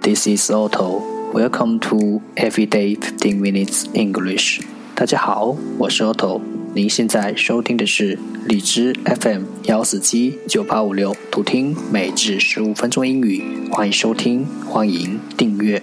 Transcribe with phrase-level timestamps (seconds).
[0.00, 1.02] This is Otto.
[1.32, 4.60] Welcome to Everyday Fifteen Minutes English.
[4.94, 6.40] 大家好，我是 Otto。
[6.74, 13.42] 您现在收听的是荔枝 FM 幺四七九八五六，读听每日十五分钟英语。
[13.72, 15.82] 欢迎收听，欢迎订阅。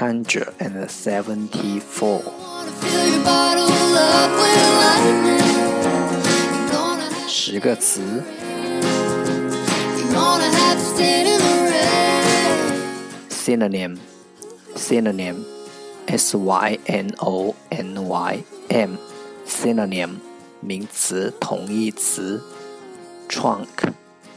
[0.00, 2.22] hundred and seventy-four.
[7.28, 8.22] 十个词。
[13.28, 13.98] Synonym,
[14.76, 15.44] synonym,
[16.06, 18.96] s y n o n y m,
[19.46, 20.16] synonym,
[20.60, 22.40] 名词同义词。
[23.28, 23.92] Trunk,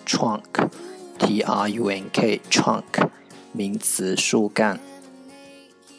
[0.06, 0.70] trunk,
[1.18, 3.10] t r u n k, trunk.
[3.53, 4.79] 名词树干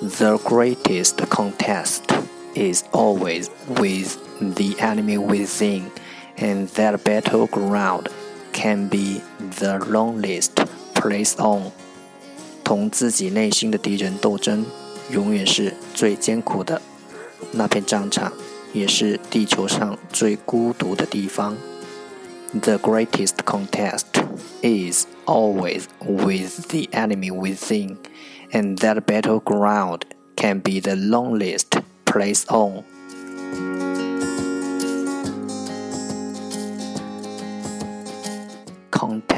[0.00, 2.12] The greatest contest
[2.54, 5.90] is always with the enemy within
[6.38, 8.08] and that battleground
[8.52, 9.20] can be
[9.58, 10.52] the loneliest
[10.94, 11.72] place on。
[12.62, 14.64] 同自己内心的敌人斗争，
[15.10, 16.80] 永远是最艰苦的。
[17.52, 18.32] 那片战场
[18.72, 21.56] 也是地球上最孤独的地方。
[22.52, 24.06] The greatest contest
[24.62, 27.96] is always with the enemy within,
[28.52, 30.02] and that battleground
[30.36, 32.84] can be the loneliest place on.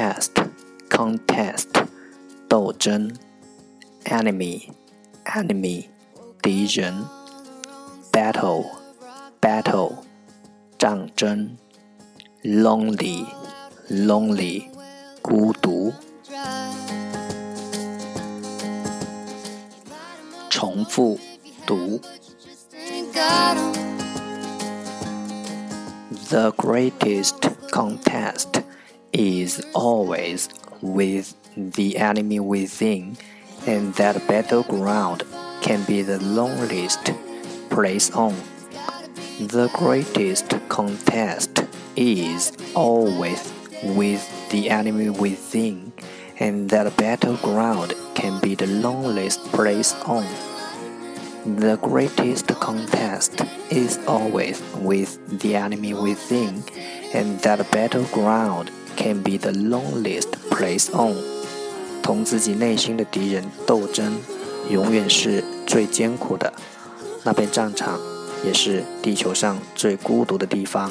[0.01, 0.31] contest
[0.89, 1.67] contest
[2.47, 3.13] 斗争，
[4.05, 4.69] enemy
[5.25, 5.85] enemy
[6.41, 7.05] 敌人，
[8.11, 8.65] battle
[9.39, 9.97] battle
[10.79, 11.57] 战争，
[12.43, 13.27] lonely
[13.89, 14.69] lonely
[15.21, 15.93] 孤独。
[20.49, 21.19] 重复
[21.67, 22.01] 读。
[26.29, 27.35] The greatest
[27.71, 28.60] contest
[29.12, 30.48] is always
[30.80, 33.16] with the enemy within,
[33.66, 35.24] and that battleground
[35.60, 37.12] can be the loneliest
[37.68, 38.34] place on.
[39.38, 41.64] The greatest contest
[41.94, 45.92] is always with the enemy within,
[46.38, 50.26] and that battleground can be the loneliest place on.
[51.44, 56.64] The greatest contest is always with the enemy within,
[57.12, 61.16] and that battleground can be the loneliest place on。
[62.02, 64.20] 同自己内心的敌人斗争，
[64.68, 66.52] 永远是最艰苦的。
[67.24, 68.00] 那片战场，
[68.44, 70.90] 也是地球上最孤独的地方。